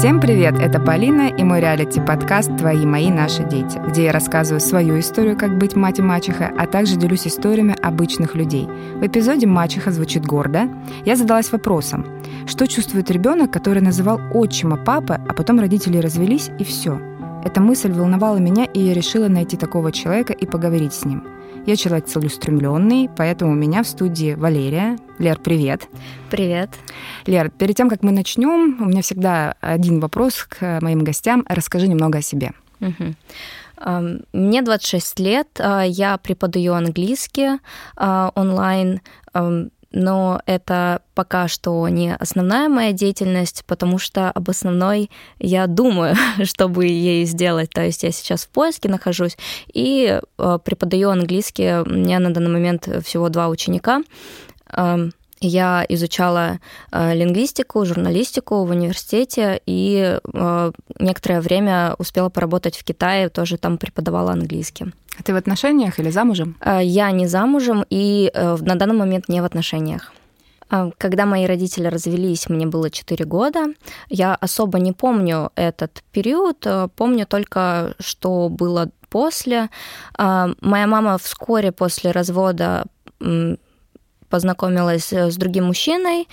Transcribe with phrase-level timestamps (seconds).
[0.00, 0.54] Всем привет!
[0.58, 5.58] Это Полина и мой реалити-подкаст «Твои, мои, наши дети», где я рассказываю свою историю, как
[5.58, 8.66] быть мать и мачеха, а также делюсь историями обычных людей.
[8.94, 10.70] В эпизоде «Мачеха» звучит гордо.
[11.04, 12.06] Я задалась вопросом,
[12.46, 16.98] что чувствует ребенок, который называл отчима папы, а потом родители развелись и все.
[17.44, 21.24] Эта мысль волновала меня, и я решила найти такого человека и поговорить с ним–
[21.66, 24.98] я человек целеустремленный, поэтому у меня в студии Валерия.
[25.18, 25.88] Лер, привет.
[26.30, 26.70] Привет.
[27.26, 31.44] Лер, перед тем, как мы начнем, у меня всегда один вопрос к моим гостям.
[31.48, 32.52] Расскажи немного о себе.
[32.80, 33.14] Угу.
[34.32, 37.58] Мне 26 лет, а, я преподаю английский
[37.96, 39.00] а, онлайн
[39.92, 46.86] но это пока что не основная моя деятельность, потому что об основной я думаю, чтобы
[46.86, 47.70] ей сделать.
[47.70, 49.36] То есть я сейчас в поиске нахожусь
[49.72, 51.82] и э, преподаю английский.
[51.82, 54.02] У меня на данный момент всего два ученика.
[54.72, 56.60] Эм, я изучала
[56.92, 63.78] э, лингвистику, журналистику в университете и э, некоторое время успела поработать в Китае, тоже там
[63.78, 64.86] преподавала английский.
[65.18, 66.56] А ты в отношениях или замужем?
[66.60, 70.12] Э, я не замужем и на данный момент не в отношениях.
[70.70, 73.66] Э, когда мои родители развелись, мне было 4 года.
[74.08, 79.68] Я особо не помню этот период, помню только, что было после.
[80.18, 82.84] Э, моя мама вскоре после развода
[84.30, 86.28] познакомилась э, с другим мужчиной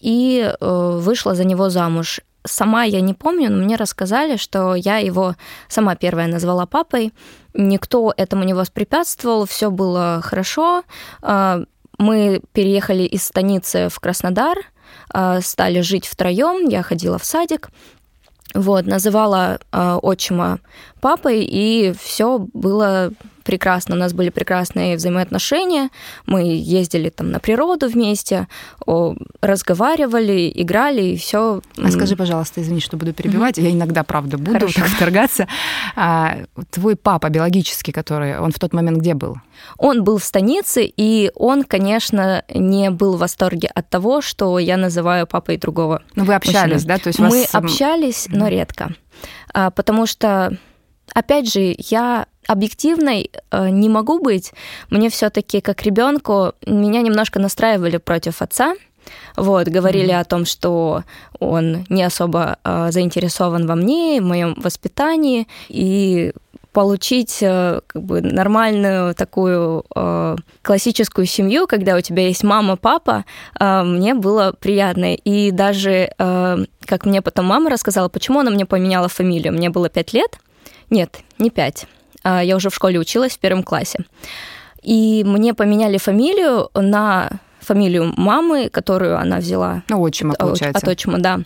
[0.00, 2.20] и э, вышла за него замуж.
[2.44, 5.36] Сама я не помню, но мне рассказали, что я его
[5.68, 7.12] сама первая назвала папой.
[7.54, 10.82] Никто этому не воспрепятствовал, все было хорошо.
[11.22, 11.64] Э,
[11.98, 14.56] мы переехали из станицы в Краснодар,
[15.40, 16.68] стали жить втроем.
[16.68, 17.68] Я ходила в садик.
[18.54, 20.58] Вот, называла отчима
[21.02, 25.90] папой, и все было прекрасно, у нас были прекрасные взаимоотношения,
[26.26, 28.46] мы ездили там на природу вместе,
[29.40, 31.60] разговаривали, играли, и все.
[31.76, 33.64] А скажи, пожалуйста, извини, что буду перебивать, mm-hmm.
[33.64, 34.80] я иногда, правда, буду Хорошо.
[34.80, 35.48] так вторгаться.
[35.96, 36.38] А,
[36.70, 39.36] твой папа биологический, который, он в тот момент где был?
[39.78, 44.76] Он был в станице, и он, конечно, не был в восторге от того, что я
[44.76, 46.02] называю папой другого.
[46.14, 46.88] Ну, вы общались, мужчины.
[46.88, 46.98] да?
[46.98, 47.48] То есть мы вас...
[47.54, 48.94] общались, но редко.
[49.52, 50.56] А, потому что
[51.14, 54.52] опять же, я объективной э, не могу быть.
[54.90, 58.74] Мне все-таки как ребенку меня немножко настраивали против отца.
[59.36, 60.20] Вот, говорили mm-hmm.
[60.20, 61.02] о том, что
[61.40, 66.32] он не особо э, заинтересован во мне, в моем воспитании, и
[66.72, 73.24] получить э, как бы нормальную такую э, классическую семью, когда у тебя есть мама, папа,
[73.58, 75.14] э, мне было приятно.
[75.14, 79.52] И даже, э, как мне потом мама рассказала, почему она мне поменяла фамилию.
[79.52, 80.38] Мне было пять лет.
[80.92, 81.86] Нет, не пять.
[82.22, 84.00] А, я уже в школе училась в первом классе.
[84.82, 87.30] И мне поменяли фамилию на
[87.60, 89.82] фамилию мамы, которую она взяла.
[89.88, 90.78] Ну, отчима, получается.
[90.78, 91.40] От отчима, да.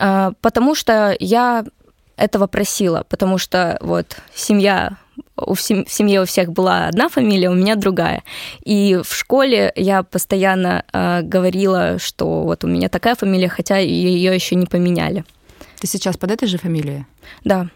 [0.00, 1.64] А, потому что я
[2.16, 4.96] этого просила, потому что вот семья
[5.36, 8.24] у в семье у всех была одна фамилия, у меня другая.
[8.64, 14.34] И в школе я постоянно э, говорила, что вот у меня такая фамилия, хотя ее
[14.34, 15.24] еще не поменяли.
[15.80, 17.06] Ты сейчас под этой же фамилией?
[17.44, 17.68] Да.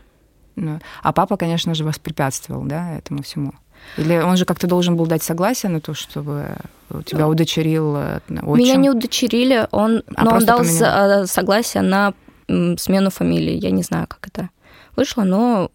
[0.57, 3.53] Ну, а папа, конечно же, воспрепятствовал, да, этому всему.
[3.97, 6.57] Или он же как-то должен был дать согласие на то, чтобы
[7.05, 8.57] тебя удочерил э, отчим?
[8.57, 11.23] Меня не удочерили, он, а но он дал поменял.
[11.23, 12.15] Э, согласие на
[12.49, 13.55] смену фамилии.
[13.55, 14.51] Я не знаю, как это
[14.97, 15.71] вышло, но,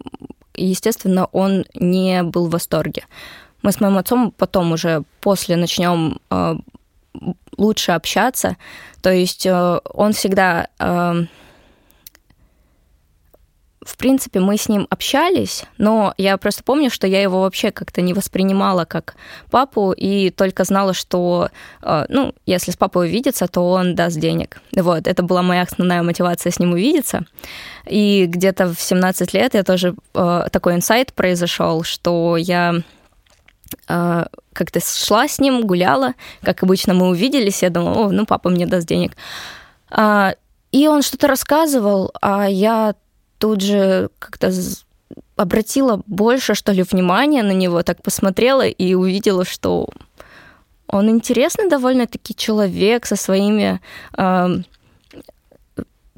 [0.56, 3.06] естественно, он не был в восторге.
[3.62, 6.56] Мы с моим отцом потом уже после начнем э,
[7.58, 8.58] лучше общаться.
[9.02, 10.68] То есть он всегда
[13.84, 18.02] в принципе, мы с ним общались, но я просто помню, что я его вообще как-то
[18.02, 19.16] не воспринимала как
[19.50, 21.50] папу и только знала, что,
[21.82, 24.62] э, ну, если с папой увидеться, то он даст денег.
[24.76, 27.26] Вот, это была моя основная мотивация с ним увидеться.
[27.88, 32.76] И где-то в 17 лет я тоже э, такой инсайт произошел, что я
[33.88, 36.14] э, как-то шла с ним, гуляла,
[36.44, 39.14] как обычно мы увиделись, я думала, о, ну, папа мне даст денег.
[39.90, 40.36] А,
[40.72, 42.94] и он что-то рассказывал, а я
[43.42, 44.54] тут же как-то
[45.36, 49.90] обратила больше, что ли, внимания на него, так посмотрела и увидела, что
[50.88, 53.82] он интересный довольно-таки человек со своими,
[54.16, 54.48] э,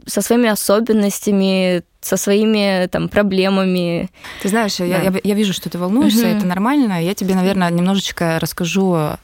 [0.05, 4.09] со своими особенностями, со своими там проблемами.
[4.41, 4.85] Ты знаешь, да.
[4.85, 6.37] я, я, я вижу, что ты волнуешься, угу.
[6.37, 7.01] это нормально.
[7.01, 9.15] Я тебе, наверное, немножечко расскажу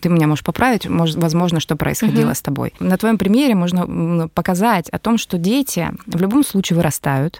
[0.00, 2.34] ты меня можешь поправить, может, возможно, что происходило угу.
[2.34, 2.72] с тобой.
[2.80, 7.38] На твоем примере можно показать о том, что дети в любом случае вырастают,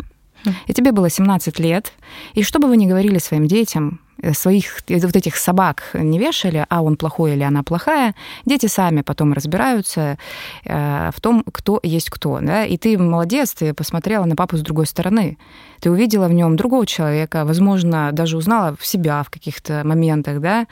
[0.66, 1.92] и тебе было 17 лет,
[2.34, 4.00] и что бы вы ни говорили своим детям,
[4.32, 8.14] своих вот этих собак не вешали, а он плохой или она плохая,
[8.44, 10.18] дети сами потом разбираются
[10.64, 12.40] э, в том, кто есть кто.
[12.40, 12.64] Да?
[12.64, 15.38] И ты молодец, ты посмотрела на папу с другой стороны.
[15.80, 20.66] Ты увидела в нем другого человека, возможно, даже узнала в себя в каких-то моментах, да?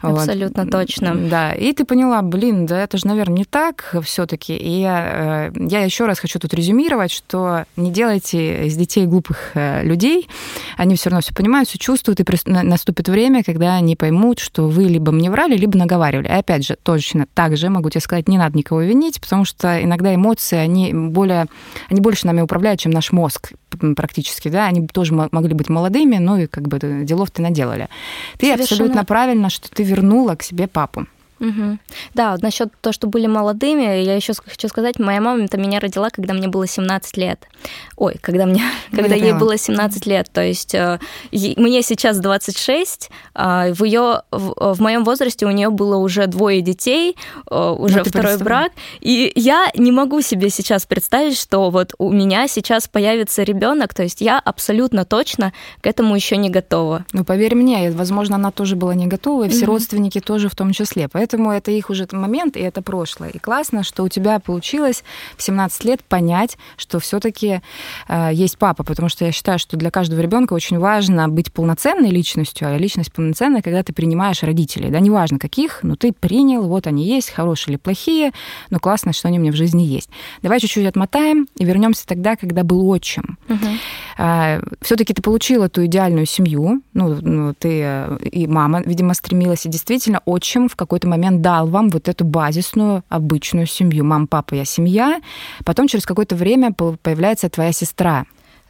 [0.00, 0.72] Абсолютно вот.
[0.72, 1.14] точно.
[1.14, 5.50] Да, и ты поняла, блин, да это же, наверное, не так все таки И я,
[5.50, 10.28] э, я еще раз хочу тут резюмировать, что не делайте из детей глупых э, людей,
[10.76, 12.24] они все равно все понимают, все чувствуют, и
[12.94, 16.28] наступит время, когда они поймут, что вы либо мне врали, либо наговаривали.
[16.28, 19.82] И опять же, точно так же могу тебе сказать, не надо никого винить, потому что
[19.82, 21.46] иногда эмоции, они более,
[21.90, 23.52] они больше нами управляют, чем наш мозг
[23.96, 27.88] практически, да, они тоже могли быть молодыми, но и как бы делов-то наделали.
[28.38, 28.62] Ты Совершенно...
[28.62, 31.06] абсолютно правильно, что ты вернула к себе папу.
[31.44, 31.78] Угу.
[32.14, 36.32] Да, насчет того, что были молодыми, я еще хочу сказать, моя мама-то меня родила, когда
[36.34, 37.46] мне было 17 лет.
[37.96, 38.62] Ой, когда мне,
[38.92, 40.30] ну, когда ей было 17 лет.
[40.32, 40.98] То есть э,
[41.32, 46.62] мне сейчас 26, а в ее, в, в моем возрасте у нее было уже двое
[46.62, 47.16] детей,
[47.50, 52.10] э, уже ну, второй брак, и я не могу себе сейчас представить, что вот у
[52.10, 57.04] меня сейчас появится ребенок, то есть я абсолютно точно к этому еще не готова.
[57.12, 59.72] Ну поверь мне, возможно, она тоже была не готова, и все угу.
[59.72, 61.08] родственники тоже в том числе.
[61.08, 63.30] Поэтому Поэтому это их уже момент, и это прошлое.
[63.30, 65.02] И классно, что у тебя получилось
[65.36, 67.60] в 17 лет понять, что все-таки
[68.06, 72.10] э, есть папа, потому что я считаю, что для каждого ребенка очень важно быть полноценной
[72.10, 74.90] личностью, а личность полноценная, когда ты принимаешь родителей.
[74.90, 78.30] Да, неважно каких, но ты принял, вот они есть, хорошие или плохие,
[78.70, 80.10] но классно, что они у меня в жизни есть.
[80.40, 83.38] Давай чуть-чуть отмотаем и вернемся тогда, когда был отчим.
[83.48, 83.66] Угу.
[84.18, 89.66] Э, все-таки ты получила ту идеальную семью, ну, ну ты э, и мама, видимо, стремилась,
[89.66, 94.04] и действительно отчим в какой-то момент дал вам вот эту базисную, обычную семью.
[94.04, 95.20] Мам, папа, я семья.
[95.64, 98.24] Потом через какое-то время появляется твоя сестра.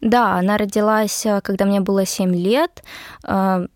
[0.05, 2.85] Да, она родилась, э, когда мне было 7 лет
[3.27, 3.67] э,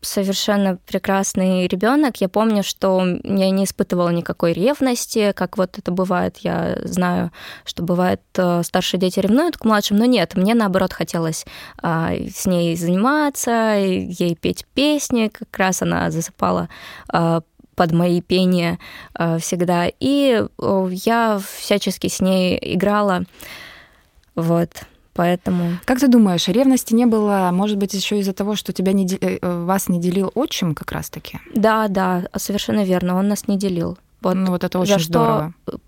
[0.00, 2.18] совершенно прекрасный ребенок.
[2.20, 6.36] Я помню, что я не испытывала никакой ревности, как вот это бывает.
[6.38, 7.32] Я знаю,
[7.64, 11.44] что бывает, э, старшие дети ревнуют к младшим, но нет, мне наоборот хотелось
[11.82, 15.28] с ней заниматься, ей петь песни.
[15.28, 16.68] Как раз она засыпала
[17.74, 18.78] под мои пения
[19.18, 19.86] э, всегда.
[20.00, 20.44] И
[20.90, 23.24] я всячески с ней играла.
[24.34, 24.70] Вот.
[25.14, 25.78] Поэтому...
[25.84, 29.38] Как ты думаешь, ревности не было, может быть, еще из-за того, что тебя не, э,
[29.64, 31.38] вас не делил отчим как раз-таки?
[31.54, 33.96] Да, да, совершенно верно, он нас не делил.
[34.20, 35.54] Вот, ну вот это очень за здорово.
[35.66, 35.78] Что,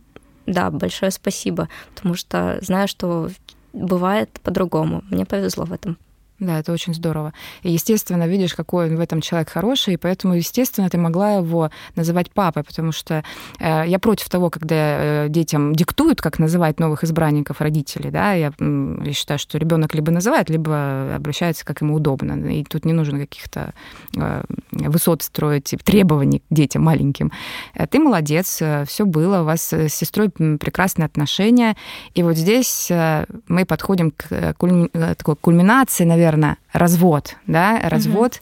[0.46, 3.30] да, большое спасибо, потому что знаю, что
[3.72, 5.02] бывает по-другому.
[5.10, 5.98] Мне повезло в этом.
[6.38, 7.32] Да, это очень здорово.
[7.62, 11.70] И, естественно, видишь, какой он в этом человек хороший, и поэтому, естественно, ты могла его
[11.94, 13.24] называть папой, потому что
[13.58, 18.52] э, я против того, когда э, детям диктуют, как называть новых избранников родителей, да, я,
[18.58, 23.18] я считаю, что ребенок либо называет, либо обращается, как ему удобно, и тут не нужно
[23.18, 23.72] каких-то
[24.14, 27.32] э, высот строить, требований к детям маленьким.
[27.74, 31.76] Э, ты молодец, э, все было, у вас с сестрой прекрасные отношения,
[32.14, 34.88] и вот здесь э, мы подходим к кульми...
[34.88, 38.40] такой кульминации, наверное, наверное, развод, да, развод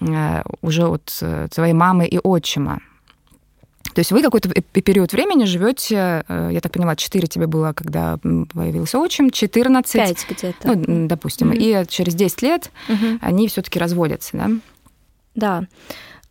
[0.00, 0.12] угу.
[0.60, 2.80] уже от э, твоей мамы и отчима.
[3.94, 8.18] То есть вы какой-то период времени живете, э, я так поняла, 4 тебе было, когда
[8.18, 9.92] появился отчим, 14...
[9.92, 10.74] 5 где-то.
[10.74, 11.52] Ну, допустим.
[11.52, 14.50] mm И через 10 лет mm они все таки разводятся, да?
[15.34, 15.68] Да.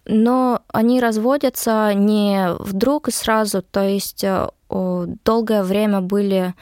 [0.06, 4.24] Но они разводятся не вдруг и сразу, то есть
[4.70, 6.54] долгое время были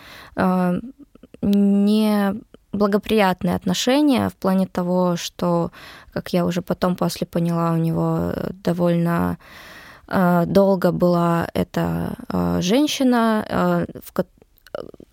[1.41, 2.35] не
[2.71, 5.71] благоприятные отношения в плане того, что,
[6.13, 9.37] как я уже потом после поняла, у него довольно
[10.07, 13.85] э, долго была эта э, женщина, э,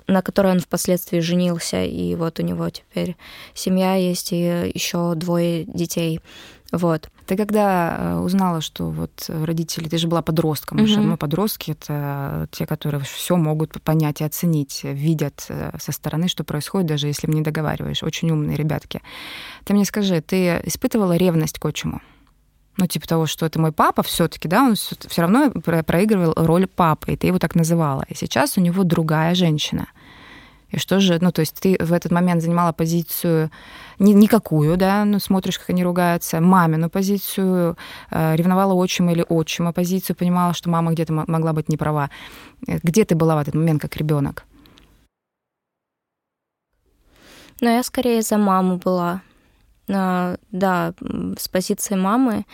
[0.07, 3.17] на которой он впоследствии женился, и вот у него теперь
[3.55, 6.21] семья есть и еще двое детей.
[6.71, 7.09] Вот.
[7.27, 11.01] Ты когда э, узнала, что вот родители, ты же была подростком, угу.
[11.01, 16.45] мы подростки это те, которые все могут понять и оценить, видят э, со стороны, что
[16.45, 18.03] происходит, даже если мне договариваешь.
[18.03, 19.01] Очень умные ребятки.
[19.65, 22.03] Ты мне скажи, ты испытывала ревность к отчиму?
[22.77, 27.13] Ну, типа того, что это мой папа все-таки, да, он все равно проигрывал роль папы,
[27.13, 28.05] и ты его так называла.
[28.09, 29.89] И сейчас у него другая женщина.
[30.71, 33.51] И что же, ну, то есть ты в этот момент занимала позицию
[33.99, 37.77] ни, никакую, да, ну, смотришь, как они ругаются, мамину позицию,
[38.11, 42.11] э, ревновала отчима или отчима позицию, понимала, что мама где-то могла быть не права.
[42.67, 44.45] Где ты была в этот момент как ребенок?
[47.61, 49.23] Ну, я скорее за маму была.
[49.91, 50.93] А, да,
[51.39, 52.45] с позиции мамы,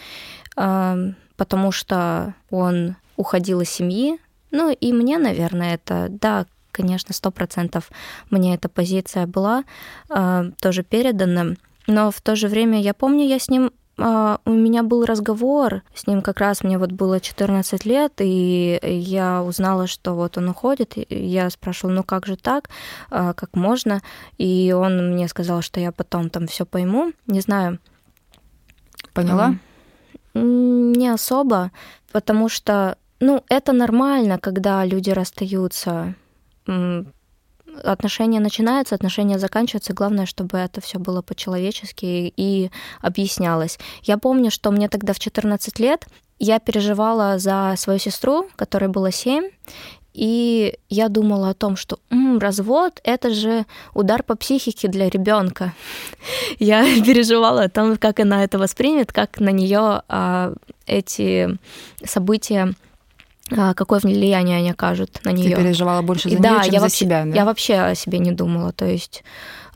[0.57, 0.97] а,
[1.37, 4.19] потому что он уходил из семьи,
[4.51, 7.91] ну и мне, наверное, это, да, конечно, сто процентов
[8.31, 9.65] мне эта позиция была
[10.11, 11.55] э, тоже передана.
[11.87, 15.83] Но в то же время я помню, я с ним а, у меня был разговор
[15.95, 20.49] с ним как раз, мне вот было 14 лет, и я узнала, что вот он
[20.49, 20.95] уходит.
[21.09, 22.71] Я спрашивала, ну как же так,
[23.11, 24.03] а, как можно?
[24.37, 27.13] И он мне сказал, что я потом там все пойму.
[27.27, 27.79] Не знаю.
[29.13, 29.55] Поняла?
[30.35, 31.71] Не особо,
[32.11, 36.17] потому что, ну, это нормально, когда люди расстаются
[37.83, 39.93] отношения начинаются, отношения заканчиваются.
[39.93, 43.79] Главное, чтобы это все было по-человечески и объяснялось.
[44.03, 46.07] Я помню, что мне тогда в 14 лет
[46.39, 49.51] я переживала за свою сестру, которой было 7,
[50.15, 55.75] и я думала о том, что М, развод это же удар по психике для ребенка.
[56.61, 60.53] Я переживала о том, как она это воспримет, как на нее а,
[60.87, 61.59] эти
[62.05, 62.75] события
[63.51, 65.57] какое влияние они окажут на нее.
[65.57, 67.35] Ты переживала больше за да, нее, чем я за вообще, себя, да?
[67.35, 68.73] Я вообще о себе не думала.
[68.73, 69.23] То есть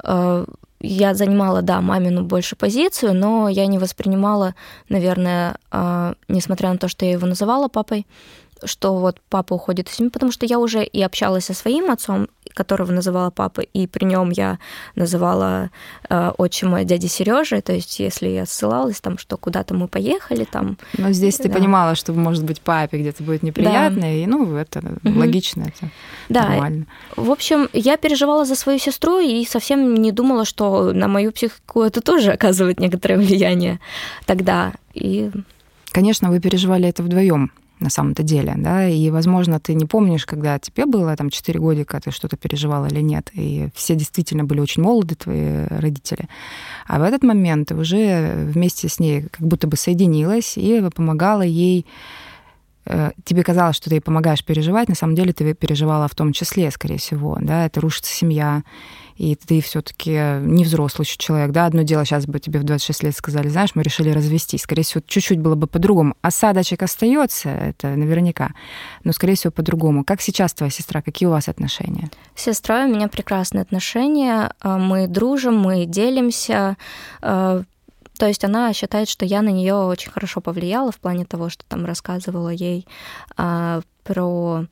[0.04, 0.46] э,
[0.80, 4.54] я занимала, да, мамину больше позицию, но я не воспринимала,
[4.88, 8.06] наверное, э, несмотря на то, что я его называла папой,
[8.64, 12.28] что вот папа уходит из семьи, потому что я уже и общалась со своим отцом,
[12.54, 14.58] которого называла папой, и при нем я
[14.94, 15.70] называла
[16.08, 20.76] э, отчима дяди Сережи, то есть если я ссылалась там, что куда-то мы поехали там.
[20.96, 24.10] Но здесь ты понимала, что может быть папе где-то будет неприятно, да.
[24.10, 25.18] и ну это угу.
[25.18, 25.90] логично, это
[26.28, 26.48] да.
[26.48, 26.86] нормально.
[27.16, 31.82] В общем, я переживала за свою сестру и совсем не думала, что на мою психику
[31.82, 33.78] это тоже оказывает некоторое влияние
[34.26, 34.72] тогда.
[34.94, 35.30] И
[35.92, 37.50] Конечно, вы переживали это вдвоем
[37.80, 42.00] на самом-то деле, да, и, возможно, ты не помнишь, когда тебе было там 4 годика,
[42.00, 46.28] ты что-то переживал или нет, и все действительно были очень молоды, твои родители,
[46.86, 51.42] а в этот момент ты уже вместе с ней как будто бы соединилась и помогала
[51.42, 51.86] ей
[53.24, 56.98] тебе казалось, что ты помогаешь переживать, на самом деле ты переживала в том числе, скорее
[56.98, 58.62] всего, да, это рушится семья,
[59.18, 62.62] и ты все таки не взрослый еще человек, да, одно дело, сейчас бы тебе в
[62.62, 66.14] 26 лет сказали, знаешь, мы решили развестись, скорее всего, чуть-чуть было бы по-другому.
[66.22, 68.52] Осадочек остается, это наверняка,
[69.02, 70.04] но, скорее всего, по-другому.
[70.04, 72.10] Как сейчас твоя сестра, какие у вас отношения?
[72.36, 76.76] С сестрой у меня прекрасные отношения, а, мы дружим, мы делимся,
[77.20, 77.62] а,
[78.18, 81.64] то есть она считает, что я на нее очень хорошо повлияла в плане того, что
[81.66, 82.86] там рассказывала ей
[83.36, 84.66] а, про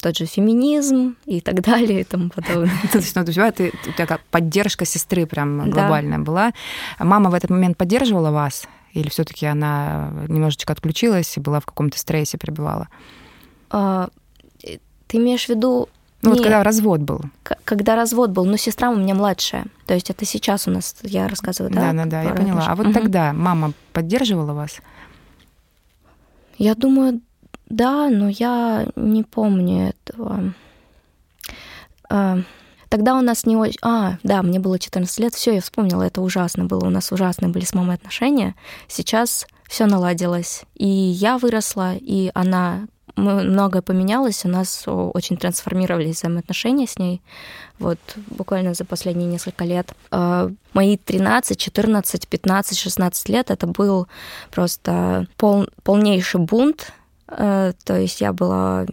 [0.00, 2.70] тот же феминизм и так далее и тому подобное.
[2.92, 6.24] То есть, ну, у тебя, ты, у тебя поддержка сестры прям глобальная да.
[6.24, 6.52] была.
[6.98, 8.66] Мама в этот момент поддерживала вас?
[8.92, 12.88] Или все таки она немножечко отключилась и была в каком-то стрессе, пребывала?
[13.70, 14.08] А,
[15.06, 15.88] ты имеешь в виду
[16.22, 16.38] ну, Нет.
[16.38, 17.22] вот когда развод был.
[17.64, 19.64] Когда развод был, но сестра у меня младшая.
[19.86, 21.92] То есть это сейчас у нас, я рассказываю, да?
[21.92, 22.66] Да, да, да, я поняла.
[22.66, 22.94] А вот угу.
[22.94, 24.80] тогда мама поддерживала вас?
[26.58, 27.22] Я думаю,
[27.70, 30.52] да, но я не помню этого.
[32.10, 32.40] А,
[32.90, 33.78] тогда у нас не очень...
[33.80, 36.84] А, да, мне было 14 лет, все, я вспомнила, это ужасно было.
[36.86, 38.54] У нас ужасные были с мамой отношения.
[38.88, 40.64] Сейчас все наладилось.
[40.74, 47.22] И я выросла, и она мы, многое поменялось, у нас очень трансформировались взаимоотношения с ней.
[47.78, 47.98] Вот
[48.28, 49.92] буквально за последние несколько лет.
[50.10, 54.08] А, мои 13, 14, 15, 16 лет это был
[54.50, 56.92] просто пол, полнейший бунт.
[57.28, 58.86] А, то есть я была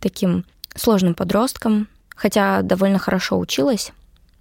[0.00, 3.92] таким сложным подростком, хотя довольно хорошо училась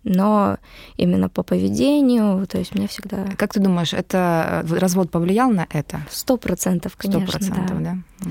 [0.03, 0.57] но
[0.97, 3.25] именно по поведению, то есть мне всегда...
[3.37, 5.99] Как ты думаешь, это э, развод повлиял на это?
[6.09, 7.97] Сто процентов, конечно, Сто процентов, да.
[8.21, 8.29] да?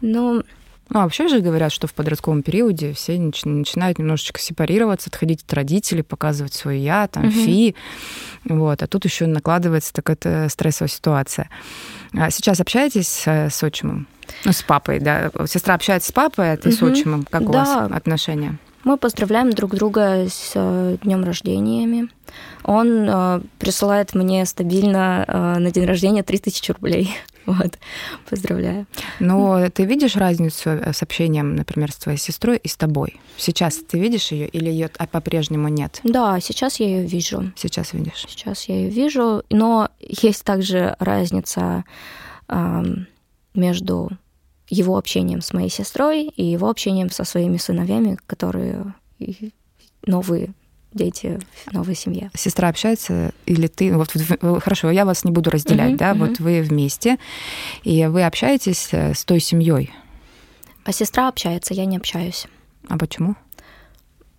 [0.00, 0.42] Ну,
[0.90, 5.52] ну, а вообще же говорят, что в подростковом периоде все начинают немножечко сепарироваться, отходить от
[5.54, 7.32] родителей, показывать свое я, там, угу.
[7.32, 7.76] фи.
[8.44, 8.82] Вот.
[8.82, 11.48] А тут еще накладывается такая стрессовая ситуация.
[12.12, 14.08] А сейчас общаетесь с, с отчимом?
[14.44, 15.30] Ну, с папой, да.
[15.46, 16.76] Сестра общается с папой, а ты угу.
[16.76, 17.24] с отчимом.
[17.30, 17.64] Как у да.
[17.64, 18.58] вас отношения?
[18.82, 22.08] Мы поздравляем друг друга с э, днем рождениями.
[22.64, 27.14] Он э, присылает мне стабильно э, на день рождения 3000 рублей.
[27.46, 27.78] Вот,
[28.28, 28.86] поздравляю.
[29.18, 33.20] Но ты видишь разницу э, с общением, например, с твоей сестрой и с тобой?
[33.36, 36.00] Сейчас ты видишь ее или ее по-прежнему нет?
[36.04, 37.52] Да, сейчас я ее вижу.
[37.56, 38.26] Сейчас видишь?
[38.28, 41.84] Сейчас я ее вижу, но есть также разница
[42.48, 42.84] э,
[43.54, 44.10] между
[44.68, 48.94] его общением с моей сестрой и его общением со своими сыновьями, которые
[50.06, 50.54] новые
[50.92, 52.30] дети в новой семье.
[52.34, 53.96] Сестра общается или ты?
[53.96, 54.12] Вот
[54.62, 56.12] хорошо, я вас не буду разделять, uh-huh, да?
[56.12, 56.28] Uh-huh.
[56.28, 57.18] Вот вы вместе
[57.82, 59.92] и вы общаетесь э, с той семьей.
[60.84, 62.46] А сестра общается, я не общаюсь.
[62.88, 63.36] А почему?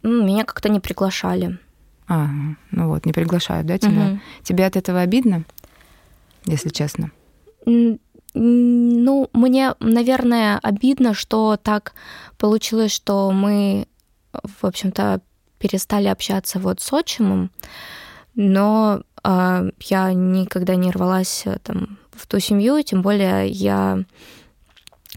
[0.03, 1.57] Меня как-то не приглашали.
[2.07, 2.27] А,
[2.71, 4.09] ну вот, не приглашают, да, тебя?
[4.09, 4.19] Uh-huh.
[4.43, 5.45] Тебе от этого обидно,
[6.45, 7.11] если честно?
[8.33, 11.93] Ну, мне, наверное, обидно, что так
[12.37, 13.87] получилось, что мы,
[14.31, 15.21] в общем-то,
[15.61, 17.51] перестали общаться вот с отчимом,
[18.35, 24.03] но а, я никогда не рвалась э, там в ту семью, тем более я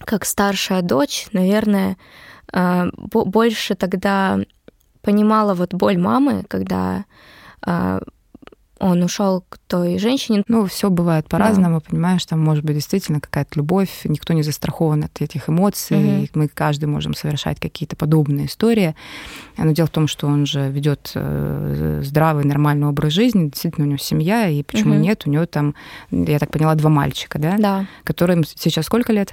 [0.04, 1.96] как старшая дочь, наверное,
[2.52, 4.40] а, больше тогда
[5.02, 7.04] понимала вот боль мамы, когда
[7.62, 8.00] а,
[8.84, 10.44] он ушел к той женщине.
[10.46, 11.86] Ну, все бывает по-разному, да.
[11.88, 16.28] понимаешь, там может быть действительно какая-то любовь, никто не застрахован от этих эмоций, угу.
[16.34, 18.94] мы каждый можем совершать какие-то подобные истории.
[19.56, 23.88] Но дело в том, что он же ведет э, здравый, нормальный образ жизни, действительно у
[23.88, 25.02] него семья, и почему угу.
[25.02, 25.74] нет, у него там,
[26.10, 27.56] я так поняла, два мальчика, да?
[27.58, 27.86] Да.
[28.04, 29.32] Которым сейчас сколько лет?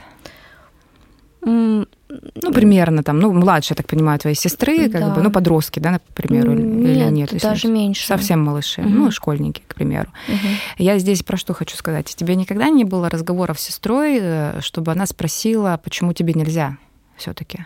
[2.35, 5.09] Ну, примерно там, ну, младше, я так понимаю, твоей сестры, как да.
[5.09, 7.41] бы, ну, подростки, да, к примеру, нет, или нет?
[7.41, 8.05] даже меньше.
[8.05, 8.89] Совсем малыши, угу.
[8.89, 10.11] ну, школьники, к примеру.
[10.27, 10.47] Угу.
[10.79, 12.07] Я здесь про что хочу сказать.
[12.15, 16.77] Тебе никогда не было разговоров с сестрой, э, чтобы она спросила, почему тебе нельзя
[17.17, 17.65] все таки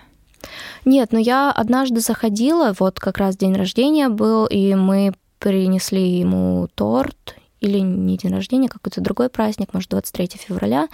[0.83, 6.67] Нет, но я однажды заходила, вот как раз день рождения был, и мы принесли ему
[6.75, 10.87] торт, или не день рождения, какой-то другой праздник, может, 23 февраля.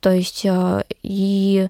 [0.00, 1.68] То есть э, и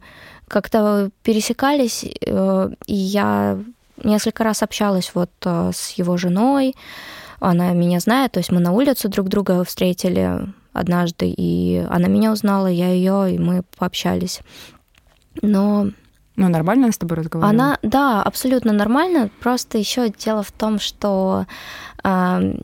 [0.49, 3.59] как-то пересекались, э, и я
[4.03, 6.75] несколько раз общалась вот э, с его женой,
[7.41, 12.33] она меня знает, то есть мы на улице друг друга встретили однажды, и она меня
[12.33, 14.41] узнала, я ее, и мы пообщались.
[15.41, 15.91] Но
[16.37, 17.65] ну, нормально она с тобой разговаривала?
[17.65, 19.31] Она, да, абсолютно нормально.
[19.41, 21.47] Просто еще дело в том, что
[22.05, 22.55] э,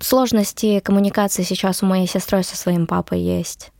[0.00, 3.71] сложности коммуникации сейчас у моей сестры со своим папой есть.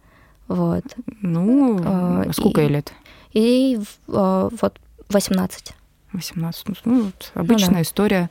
[0.52, 0.84] Вот.
[1.22, 2.92] Ну, а, сколько ей лет?
[3.32, 4.78] И а, вот
[5.08, 5.74] 18.
[6.12, 6.66] 18.
[6.84, 7.82] Ну, вот обычная ну, да.
[7.82, 8.30] история,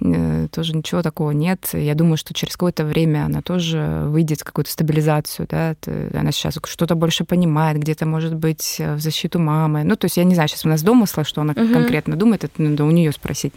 [0.00, 1.70] э, тоже ничего такого нет.
[1.72, 5.74] Я думаю, что через какое-то время она тоже выйдет в какую-то стабилизацию, да,
[6.14, 9.82] она сейчас что-то больше понимает, где-то, может быть, в защиту мамы.
[9.82, 11.72] Ну, то есть я не знаю, сейчас у нас домысла, что она угу.
[11.72, 13.52] конкретно думает, это надо у нее спросить.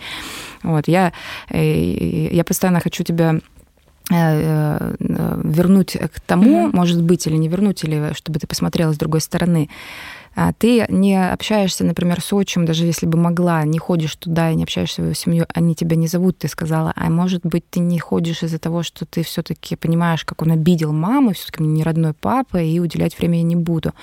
[0.63, 1.13] Вот, я,
[1.49, 3.58] э, я постоянно хочу тебя Э, э,
[4.09, 6.75] вернуть к тому, mm-hmm.
[6.75, 9.69] может быть, или не вернуть, или чтобы ты посмотрела с другой стороны.
[10.35, 14.55] А ты не общаешься, например, с отчим, даже если бы могла, не ходишь туда и
[14.55, 17.79] не общаешься с его семьей, они тебя не зовут, ты сказала, а может быть, ты
[17.79, 22.13] не ходишь из-за того, что ты все-таки понимаешь, как он обидел маму, все-таки не родной
[22.13, 23.93] папа, и уделять время я не буду.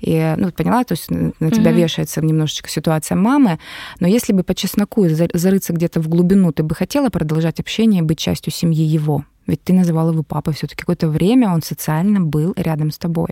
[0.00, 1.74] И, ну, поняла, то есть на тебя mm-hmm.
[1.74, 3.58] вешается немножечко ситуация мамы,
[4.00, 8.04] но если бы по чесноку зарыться где-то в глубину, ты бы хотела продолжать общение и
[8.04, 9.24] быть частью семьи его?
[9.46, 13.28] Ведь ты называла его папой все-таки какое-то время он социально был рядом с тобой.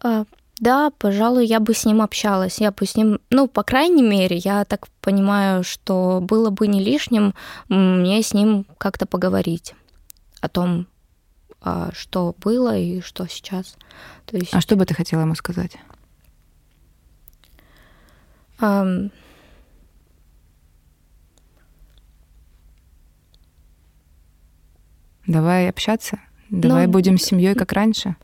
[0.00, 0.24] А,
[0.60, 2.60] да, пожалуй, я бы с ним общалась.
[2.60, 6.82] Я бы с ним, ну, по крайней мере, я так понимаю, что было бы не
[6.82, 7.34] лишним
[7.68, 9.74] мне с ним как-то поговорить
[10.40, 10.86] о том,
[11.60, 13.76] а, что было и что сейчас.
[14.26, 14.54] То есть...
[14.54, 15.76] А что бы ты хотела ему сказать?
[18.60, 19.12] Um,
[25.28, 26.18] Давай общаться.
[26.50, 28.16] Давай ну, будем семьей, как раньше.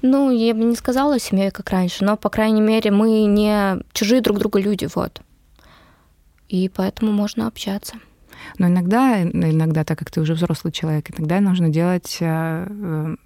[0.00, 4.22] Ну, я бы не сказала семьей, как раньше, но, по крайней мере, мы не чужие
[4.22, 5.20] друг друга люди, вот.
[6.48, 7.96] И поэтому можно общаться.
[8.58, 13.16] Но иногда, иногда, так как ты уже взрослый человек, иногда нужно делать э, э,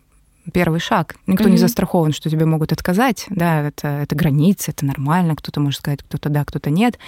[0.52, 1.16] первый шаг.
[1.26, 1.50] Никто mm-hmm.
[1.50, 3.26] не застрахован, что тебе могут отказать.
[3.28, 5.36] Да, это, это границы, это нормально.
[5.36, 6.98] Кто-то может сказать, кто-то да, кто-то нет.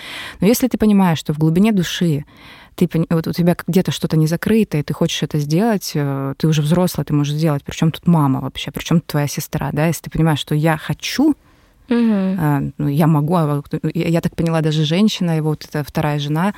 [0.40, 2.24] Но если ты понимаешь, что в глубине души
[2.74, 6.48] ты, вот у тебя где-то что-то не закрыто, и ты хочешь это сделать, э, ты
[6.48, 7.62] уже взрослый, ты можешь сделать.
[7.64, 11.34] Причем тут мама вообще, причем твоя сестра, да, если ты понимаешь, что я хочу.
[11.88, 16.54] Ну, я могу, а я так поняла, даже женщина, его вот эта вторая жена,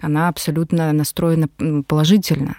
[0.00, 1.48] она абсолютно настроена
[1.86, 2.56] положительно.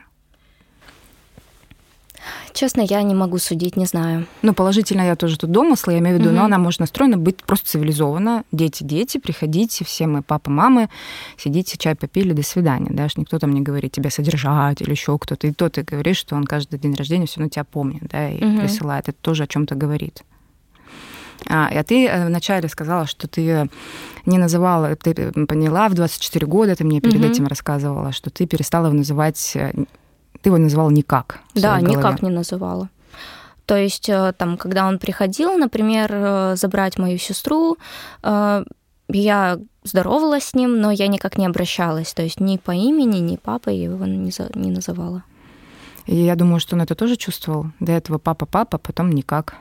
[2.54, 4.26] Честно, я не могу судить, не знаю.
[4.42, 6.38] Ну, положительно я тоже тут домысла, я имею в виду, угу.
[6.38, 8.44] но она может настроена быть просто цивилизованно.
[8.52, 10.90] Дети, дети, приходите, все мы, папа, мамы,
[11.38, 12.90] сидите, чай попили, до свидания.
[12.92, 15.48] Даже никто там не говорит тебя содержать или еще кто-то.
[15.48, 18.44] И то ты говоришь, что он каждый день рождения все равно тебя помнит, да, и
[18.44, 18.60] угу.
[18.60, 19.10] присылает.
[19.10, 20.24] Это тоже о чем-то говорит.
[21.48, 23.70] А, а ты э, вначале сказала, что ты
[24.26, 25.14] не называла, ты
[25.48, 27.26] поняла в 24 года, ты мне перед угу.
[27.26, 29.72] этим рассказывала, что ты перестала называть э,
[30.42, 31.40] ты его называла никак.
[31.56, 32.90] Да, никак не называла.
[33.66, 37.78] То есть э, там, когда он приходил, например, э, забрать мою сестру,
[38.24, 38.64] э,
[39.10, 42.14] я здоровалась с ним, но я никак не обращалась.
[42.14, 45.24] То есть ни по имени, ни папой я его не, за, не называла.
[46.08, 47.68] И я думаю, что он это тоже чувствовал.
[47.80, 49.56] До этого папа-папа, потом никак.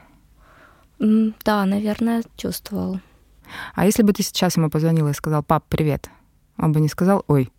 [0.98, 3.00] Да, наверное, чувствовал.
[3.74, 6.08] А если бы ты сейчас ему позвонила и сказал, пап, привет,
[6.56, 7.52] он бы не сказал, ой,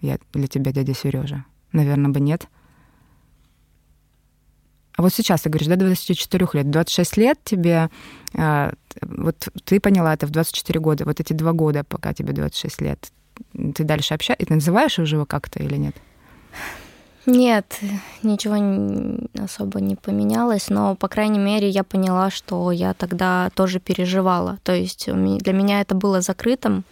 [0.00, 1.44] я для тебя дядя Сережа.
[1.76, 2.48] Наверное, бы нет.
[4.96, 7.90] А вот сейчас ты говоришь, да, 24 лет, 26 лет тебе,
[8.34, 12.80] а, вот ты поняла это в 24 года, вот эти два года, пока тебе 26
[12.80, 13.12] лет,
[13.74, 15.94] ты дальше общаешься, называешь его как-то или нет?
[17.26, 17.78] Нет,
[18.22, 18.54] ничего
[19.44, 24.58] особо не поменялось, но, по крайней мере, я поняла, что я тогда тоже переживала.
[24.62, 26.84] То есть для меня это было закрытым,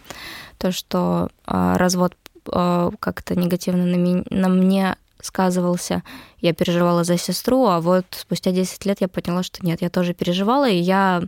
[0.59, 2.15] то, что а, развод
[2.45, 6.03] как-то негативно на, ми- на мне сказывался.
[6.39, 10.13] Я переживала за сестру, а вот спустя 10 лет я поняла, что нет, я тоже
[10.13, 11.23] переживала, и я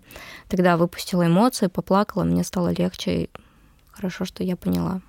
[0.47, 3.30] тогда выпустила эмоции, поплакала, мне стало легче, и
[3.91, 5.01] хорошо, что я поняла.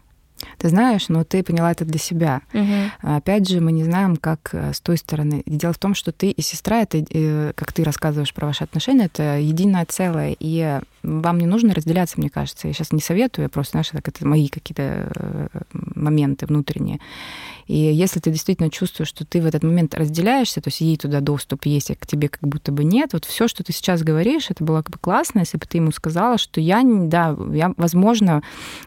[0.58, 2.42] Ты знаешь, но ты поняла это для себя.
[2.54, 3.16] Угу.
[3.16, 5.42] Опять же, мы не знаем, как э, с той стороны.
[5.46, 9.06] Дело в том, что ты и сестра, это, э, как ты рассказываешь про ваши отношения,
[9.06, 10.36] это единое целое.
[10.38, 12.68] И вам не нужно разделяться, мне кажется.
[12.68, 16.98] Я сейчас не советую, я просто, знаешь, так это мои какие-то э, моменты внутренние.
[17.66, 21.20] И если ты действительно чувствуешь, что ты в этот момент разделяешься, то есть ей туда
[21.20, 24.50] доступ есть, а к тебе как будто бы нет, вот все, что ты сейчас говоришь,
[24.50, 28.42] это было как бы классно, если бы ты ему сказала, что я, да, я, возможно,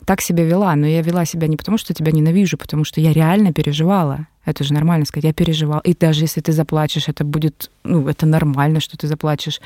[0.05, 3.13] так себя вела, но я вела себя не потому, что тебя ненавижу, потому что я
[3.13, 4.27] реально переживала.
[4.43, 5.79] Это же нормально сказать, я переживал.
[5.81, 9.61] И даже если ты заплачешь, это будет, ну, это нормально, что ты заплачешь.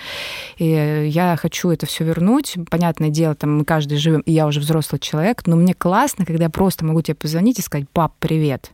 [0.58, 2.56] И я хочу это все вернуть.
[2.70, 6.46] Понятное дело, там мы каждый живем, и я уже взрослый человек, но мне классно, когда
[6.46, 8.72] я просто могу тебе позвонить и сказать, пап, привет.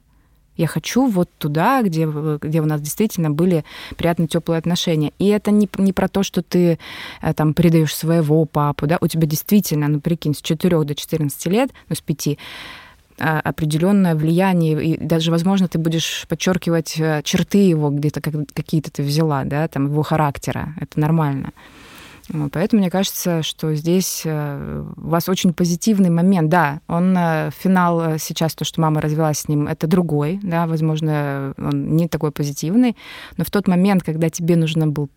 [0.57, 3.63] Я хочу вот туда, где, где у нас действительно были
[3.95, 5.13] приятные теплые отношения.
[5.17, 6.77] И это не, не про то, что ты
[7.21, 11.45] э, там предаешь своего папу, да, у тебя действительно, ну прикинь, с 4 до 14
[11.47, 12.35] лет, ну с 5, а,
[13.21, 19.43] определенное влияние, и даже, возможно, ты будешь подчеркивать э, черты его где-то какие-то ты взяла,
[19.43, 20.73] да, там его характера.
[20.79, 21.51] Это нормально.
[22.53, 26.49] Поэтому мне кажется, что здесь э, у вас очень позитивный момент.
[26.49, 31.53] Да, он э, финал сейчас, то, что мама развелась с ним, это другой, да, возможно,
[31.57, 32.95] он не такой позитивный,
[33.37, 35.09] но в тот момент, когда тебе нужна был,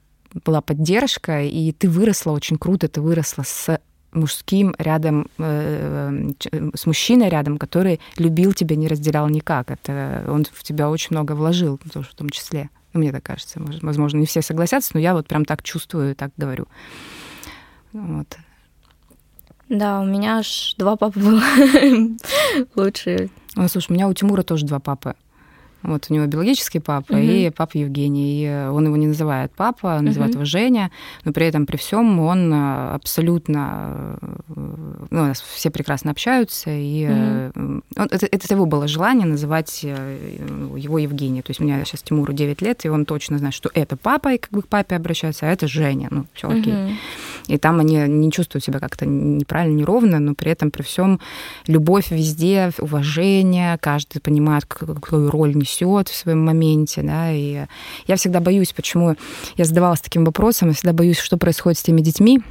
[0.44, 3.78] была поддержка, и ты выросла очень круто, ты выросла с
[4.14, 9.70] мужским рядом, с мужчиной рядом, который любил тебя, не разделял никак.
[9.70, 12.70] Это он в тебя очень много вложил, тоже в том числе.
[12.92, 13.61] Ну, мне так кажется.
[13.83, 16.66] Возможно, не все согласятся, но я вот прям так чувствую и так говорю.
[17.92, 18.37] Вот.
[19.68, 21.42] Да, у меня аж два папы было
[22.77, 23.31] лучшие.
[23.57, 25.14] Ну, слушай, у меня у Тимура тоже два папы.
[25.85, 27.20] Вот у него биологический папа угу.
[27.20, 28.44] и папа Евгений.
[28.44, 30.40] И он его не называет папа, он называет угу.
[30.40, 30.90] его Женя,
[31.25, 34.18] но при этом при всем он э, абсолютно,
[34.49, 37.83] э, ну, все прекрасно общаются, и угу.
[37.97, 41.42] он, это, это его было желание называть его Евгений.
[41.42, 44.33] То есть у меня сейчас Тимуру 9 лет, и он точно знает, что это папа,
[44.33, 46.09] и как бы к папе обращаются, а это Женя.
[46.11, 46.73] Ну, все окей.
[46.73, 46.92] Угу.
[47.49, 51.20] И там они не чувствуют себя как-то неправильно, неровно, но при этом при всем
[51.66, 57.66] любовь везде, уважение, каждый понимает, какую роль несет несет в своем моменте, да, и
[58.06, 59.16] я всегда боюсь, почему
[59.56, 62.42] я задавалась таким вопросом, я всегда боюсь, что происходит с теми детьми,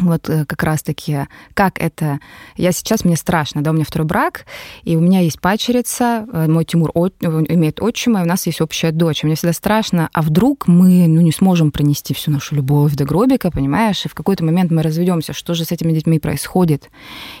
[0.00, 2.20] вот э, как раз-таки, как это...
[2.56, 4.46] Я сейчас, мне страшно, да, у меня второй брак,
[4.84, 8.46] и у меня есть пачерица, э, мой Тимур от, э, имеет отчима, и у нас
[8.46, 9.24] есть общая дочь.
[9.24, 13.50] Мне всегда страшно, а вдруг мы ну, не сможем пронести всю нашу любовь до гробика,
[13.50, 16.90] понимаешь, и в какой-то момент мы разведемся, что же с этими детьми происходит?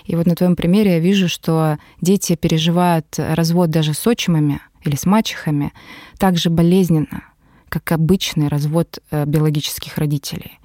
[0.04, 4.96] И вот на твоем примере я вижу, что дети переживают развод даже с отчимами или
[4.96, 5.72] с мачехами
[6.18, 7.22] так же болезненно,
[7.68, 10.58] как обычный развод биологических родителей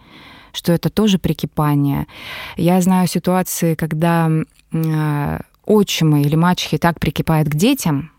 [0.56, 2.06] что это тоже прикипание.
[2.58, 4.30] Я знаю ситуации, когда
[4.72, 8.12] э, отчимы или мачехи так прикипают к детям,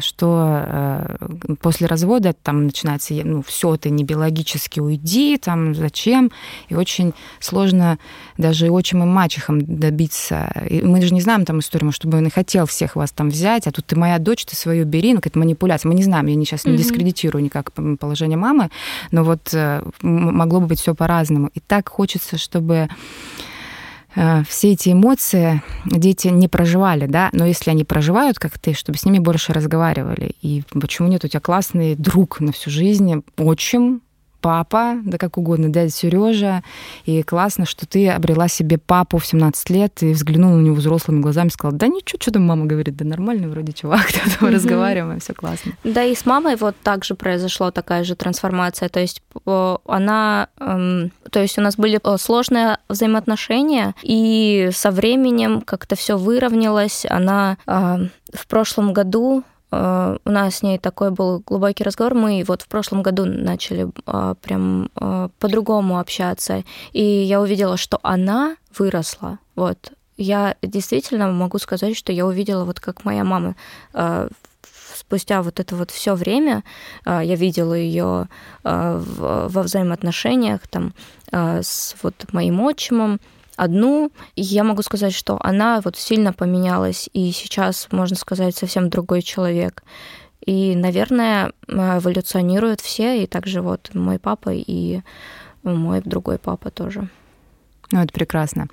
[0.00, 1.16] что э,
[1.60, 6.32] после развода там начинается, ну, все, ты не биологически уйди, там, зачем,
[6.68, 7.98] и очень сложно
[8.36, 10.52] даже отчим и мачехам добиться.
[10.68, 13.66] И мы же не знаем там историю, чтобы он и хотел всех вас там взять,
[13.68, 15.88] а тут ты моя дочь, ты свою бери, ну, какая-то манипуляция.
[15.88, 18.68] Мы не знаем, я сейчас не дискредитирую никак положение мамы,
[19.12, 21.50] но вот э, могло бы быть все по-разному.
[21.54, 22.88] И так хочется, чтобы
[24.48, 29.04] все эти эмоции дети не проживали, да, но если они проживают, как ты, чтобы с
[29.04, 30.32] ними больше разговаривали.
[30.42, 34.02] И почему нет у тебя классный друг на всю жизнь, отчим,
[34.42, 36.62] папа, да как угодно, дядя Сережа.
[37.04, 41.20] И классно, что ты обрела себе папу в 17 лет и взглянула на него взрослыми
[41.20, 44.06] глазами и сказала, да ничего, что там мама говорит, да нормальный вроде чувак,
[44.40, 45.72] мы mm разговариваем, все классно.
[45.84, 49.22] Да и с мамой вот также произошла такая же трансформация, то есть
[49.86, 57.06] она, эм, то есть у нас были сложные взаимоотношения, и со временем как-то все выровнялось,
[57.08, 62.14] она э, в прошлом году Э, у нас с ней такой был глубокий разговор.
[62.14, 66.62] Мы вот в прошлом году начали э, прям э, по-другому общаться.
[66.92, 69.38] И я увидела, что она выросла.
[69.56, 69.92] Вот.
[70.18, 73.54] Я действительно могу сказать, что я увидела, вот как моя мама
[74.94, 76.64] спустя вот это вот все время
[77.06, 78.28] я видела ее
[78.62, 80.92] во взаимоотношениях там
[81.32, 83.20] с вот моим отчимом,
[83.56, 89.22] одну, я могу сказать, что она вот сильно поменялась, и сейчас, можно сказать, совсем другой
[89.22, 89.82] человек.
[90.44, 95.02] И, наверное, эволюционируют все, и также вот мой папа и
[95.62, 97.08] мой другой папа тоже.
[97.92, 98.68] Ну, это прекрасно.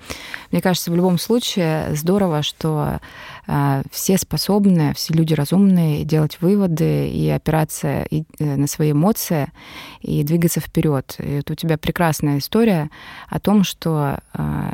[0.50, 3.00] Мне кажется, в любом случае здорово, что
[3.46, 9.52] э, все способны, все люди разумные делать выводы и опираться и, э, на свои эмоции
[10.00, 11.16] и двигаться вперед.
[11.18, 12.88] И вот у тебя прекрасная история
[13.28, 14.72] о том, что э,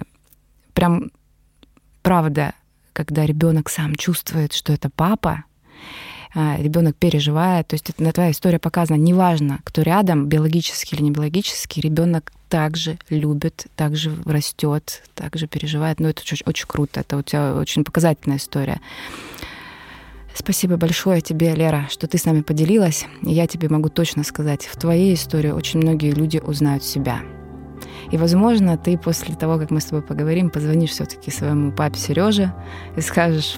[0.74, 1.10] прям
[2.02, 2.54] правда,
[2.92, 5.42] когда ребенок сам чувствует, что это папа,
[6.36, 7.68] ребенок переживает.
[7.68, 8.98] То есть это, твоя история показана.
[8.98, 15.98] Неважно, кто рядом, биологически или не биологически, ребенок также любит, также растет, также переживает.
[15.98, 17.00] Ну, это очень, очень круто.
[17.00, 18.80] Это у тебя очень показательная история.
[20.34, 23.06] Спасибо большое тебе, Лера, что ты с нами поделилась.
[23.22, 27.22] Я тебе могу точно сказать, в твоей истории очень многие люди узнают себя.
[28.12, 32.52] И, возможно, ты после того, как мы с тобой поговорим, позвонишь все-таки своему папе Сереже
[32.96, 33.56] и скажешь,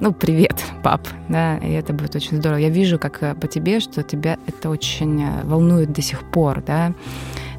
[0.00, 2.58] ну, привет, пап, да, и это будет очень здорово.
[2.58, 6.62] Я вижу, как э, по тебе, что тебя это очень э, волнует до сих пор,
[6.62, 6.92] да,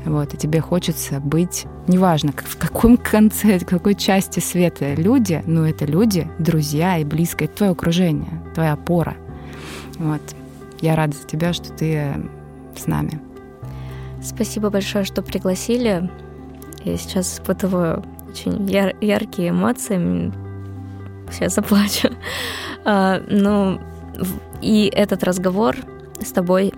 [0.06, 5.68] вот, и тебе хочется быть, неважно, в каком конце, в какой части света люди, но
[5.68, 9.16] это люди, друзья и близкое, твое окружение, твоя опора.
[9.98, 10.22] Вот.
[10.80, 12.16] Я рада за тебя, что ты э,
[12.76, 13.20] с нами.
[14.22, 16.10] Спасибо большое, что пригласили.
[16.84, 20.32] Я сейчас испытываю очень яр- яркие эмоции
[21.32, 22.10] сейчас заплачу.
[22.86, 23.80] А, ну,
[24.62, 25.76] и этот разговор
[26.20, 26.74] с тобой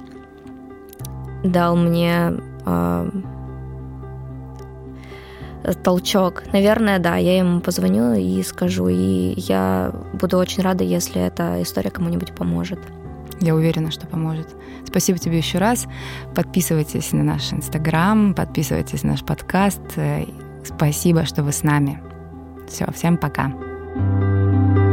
[1.44, 2.34] дал мне
[2.66, 3.10] а,
[5.84, 6.44] толчок.
[6.52, 11.92] Наверное, да, я ему позвоню и скажу, и я буду очень рада, если эта история
[11.92, 12.80] кому-нибудь поможет.
[13.42, 14.48] Я уверена, что поможет.
[14.86, 15.88] Спасибо тебе еще раз.
[16.36, 19.82] Подписывайтесь на наш инстаграм, подписывайтесь на наш подкаст.
[20.66, 22.02] Спасибо, что вы с нами.
[22.68, 23.54] Все, всем пока.
[24.52, 24.89] Thank you